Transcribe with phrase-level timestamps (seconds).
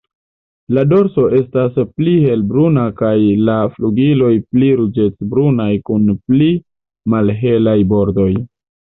[0.75, 3.11] La dorso estas pli helbruna kaj
[3.49, 6.47] la flugiloj pli ruĝecbrunaj kun pli
[7.15, 8.31] malhelaj bordoj.